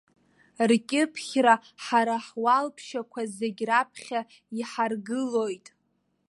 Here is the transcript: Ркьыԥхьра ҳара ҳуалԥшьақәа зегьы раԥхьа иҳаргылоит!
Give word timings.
Ркьыԥхьра 0.69 1.55
ҳара 1.83 2.15
ҳуалԥшьақәа 2.25 3.21
зегьы 3.37 3.65
раԥхьа 3.69 4.21
иҳаргылоит! 4.59 5.67